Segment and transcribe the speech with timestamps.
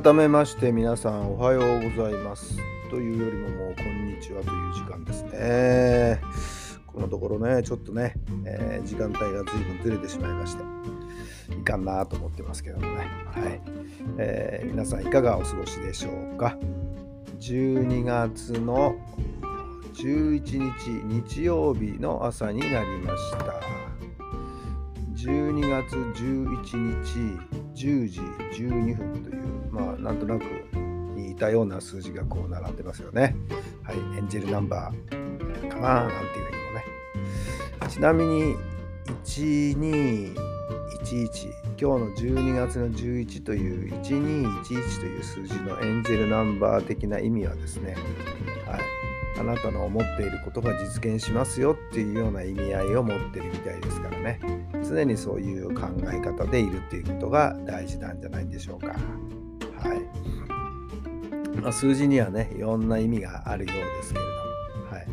[0.00, 2.56] 改めまして皆さんおはようございます。
[2.88, 6.18] というよりももうこんにちはという時間ですね。
[6.86, 8.14] このところね、ちょっとね、
[8.46, 10.62] えー時間帯が随分ずれてしまいまして、
[11.52, 13.06] いかんなと思ってますけどもね。
[13.26, 13.60] はい。
[14.16, 16.56] えー皆さんいかがお過ごしでしょうか。
[17.38, 18.96] 12月の
[19.92, 23.82] 11日日曜日の朝になりました。
[25.16, 28.20] 12月11日10時
[28.58, 29.42] 12分という、
[29.72, 30.44] まあ、なんとなく
[31.16, 33.34] 似たような数字がこう並んでますよね。
[33.82, 36.84] はい、エンジェルナンバーかななんていうふうにもね。
[37.88, 38.54] ちなみに、
[39.24, 40.34] 1211、
[41.80, 47.96] 今日の12月の11という1211という数字のエンジェルナンバー的な意味はですね、
[48.66, 48.80] はい、
[49.40, 54.38] あなたの思っていることが実現しますよっていうような意味合いを持ってるみたいですからね。
[54.84, 58.94] 常にそういう考え方でいるっていうことが大事なんじゃないでしょうか。
[59.82, 61.60] はい。
[61.60, 65.06] まあ、数字にはね、いろんな意味があるようですけれども、はい。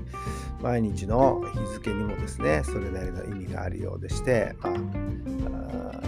[0.61, 6.01] 毎日の日付にもですね、それなりの意味があるようでして、まあ、あ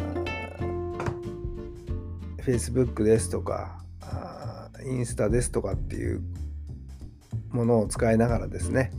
[2.41, 6.21] Facebook ですとか、あインスタですとかっていう
[7.51, 8.91] ものを使いながらですね、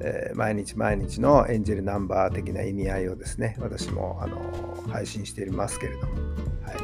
[0.00, 4.38] えー毎日毎日のエンジェルナンバー的な意味合いをですね、私もあの
[4.88, 6.14] 配信していますけれども、
[6.62, 6.76] はい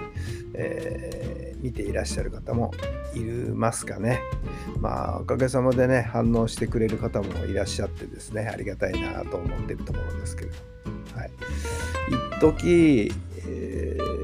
[0.55, 1.34] えー
[1.65, 2.73] 見ていらっしゃる方も
[3.15, 4.21] いますかね。
[4.81, 10.57] まあ、おかげさまでね、反応してくれる方もいらっしゃってですね、ありがたいなと思ってるところですけれど、
[11.19, 11.31] はい。
[12.39, 13.13] 一時、
[13.49, 14.15] えー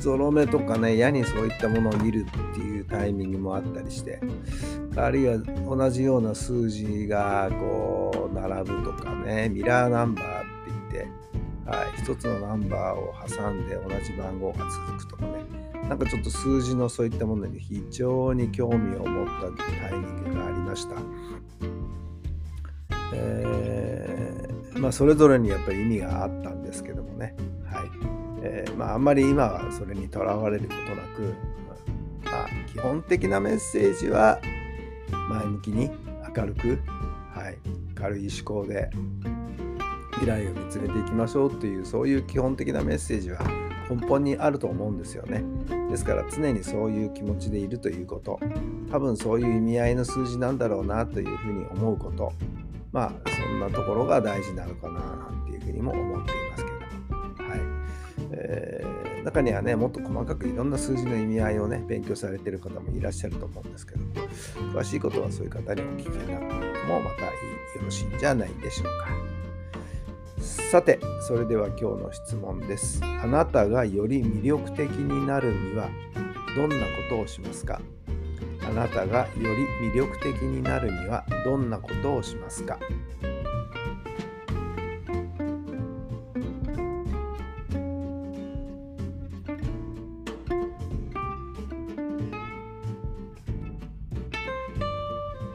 [0.00, 4.18] ゾロ目とかね、矢にそういったものを見るっていうタイミングもあったりして、
[4.96, 5.36] あるいは
[5.68, 10.48] 同じような数字がこう並ぶとかね、ミラーナンバーって
[10.90, 15.39] 言って、はい、一つのナンバーを挟んで同じ番号が続くとかね、
[15.90, 20.94] なんかちょっと数字のそういったものに非常に興味を持ったタイミングがありました。
[23.12, 27.34] えーまあ、それぞれにやっぱり意味があったんですけどもね、
[27.64, 27.90] はい。
[28.42, 31.34] えーまあ、あんまり今はそれにとらわれることなく、
[32.24, 34.40] まあ、基本的なメッセージは
[35.28, 35.90] 前向きに
[36.36, 36.78] 明るく、
[37.34, 37.58] はい、
[37.96, 38.90] 軽い思考で
[40.12, 43.40] 未来を見つめていきましょうというそういう基本的なメッセージは
[43.90, 45.44] 根本にあると思うんですよね。
[45.90, 48.38] ですから常にそういう気持ちでいるということ
[48.90, 52.32] 多分そういう意味合いの数字なんだろうなというふうに思うこと
[52.92, 56.78] まあそんなところが大事なのかななんていうふうにも思っていますけど
[57.18, 57.50] も。
[57.50, 57.60] はい
[58.32, 64.00] えー中にはねもっと細かくいろんな数字の意味合いをね勉強されてる方もいらっしゃると思うんですけど
[64.72, 67.32] 詳しいことはそういう方にお聞きになってみてもまたよ
[67.82, 69.29] ろしいんじゃないでしょうか。
[70.40, 73.02] さて、それでは今日の質問です。
[73.04, 75.88] あなたがより魅力的になるには
[76.56, 77.80] どんなことをしますか？
[78.62, 82.78] あなたがより魅力的になるにはどんなことをしますか？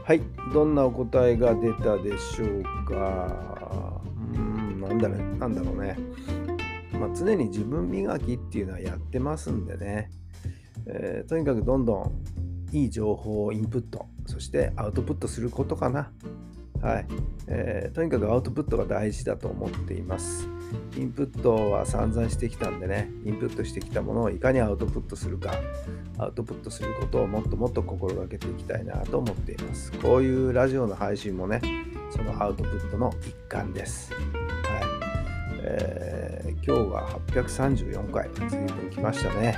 [0.04, 0.20] はい、
[0.52, 3.55] どんなお答えが出たでしょうか？
[4.86, 5.96] なんだろなんだろうね。
[6.92, 10.10] まあ、常に自分磨きっていうのはやってますんでね、
[10.86, 12.12] えーとにかくどんどん
[12.72, 16.10] いい情報をインプット、そしてアウトプットすることかな。
[16.80, 17.06] はい、
[17.48, 20.48] えーとにかくアウトプットが大事だと思っています。
[20.96, 25.52] インプットは散々してきたんでね、インプットしてきたものをいかにアウトプットするか、
[26.18, 29.92] アウトプットすることをもっともっと心がけていきたいなと思っています。
[29.92, 31.60] こういうラジオの配信もね、
[32.10, 34.10] そのアウトプットの一環です。
[35.66, 39.56] え今日が834回、随分来ましたね。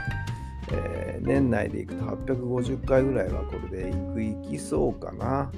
[0.72, 5.50] えー年内でいくと850回ぐらいはこれでいくいきそうかな。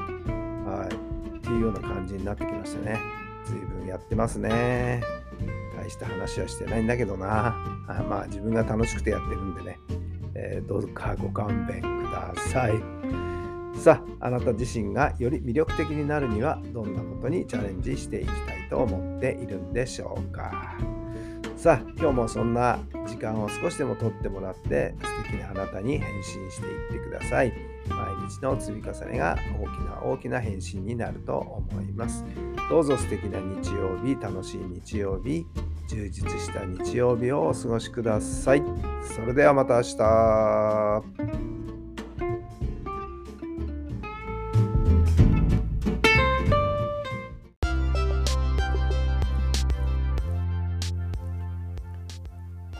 [0.66, 1.36] はい。
[1.36, 2.98] っていうような感じになってきましたね。
[3.44, 5.02] 随分やってますね。
[5.76, 7.48] 大した話はしてないんだけどな。
[7.88, 9.78] あまあ自分が楽しくてやってるんでね。
[10.34, 12.82] えーどうかご勘弁ください。
[13.78, 20.78] さあ、あなた自身がより魅力的になるにはどんなことにチャレンジしていきたいと思っているんでしょうか。
[21.56, 27.52] さあ今日もそんな時間を少しでもとってもらって素敵なあなたに変身していってください。
[27.88, 32.24] 毎日の積み重ねが大きな大きな変身になると思います。
[32.70, 35.44] どうぞ素敵な日曜日楽しい日曜日
[35.88, 38.62] 充実した日曜日をお過ごしください。
[39.02, 41.49] それではまた明日。